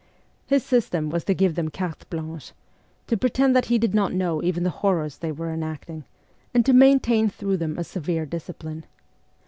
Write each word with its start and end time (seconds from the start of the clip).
His 0.47 0.65
system 0.65 1.11
was 1.11 1.23
to 1.25 1.35
give 1.35 1.53
them 1.53 1.69
carte 1.69 2.09
blanche; 2.09 2.53
to 3.05 3.15
pretend 3.15 3.55
that 3.55 3.65
he 3.65 3.77
did 3.77 3.93
not 3.93 4.11
know 4.11 4.41
even 4.41 4.63
the 4.63 4.71
horrors 4.81 5.19
they 5.19 5.31
were 5.31 5.53
enacting; 5.53 6.05
and 6.55 6.65
to 6.65 6.73
maintain 6.73 7.29
through 7.29 7.57
them 7.57 7.77
a 7.77 7.83
severe 7.83 8.25
dis 8.25 8.47
cipline. 8.49 8.85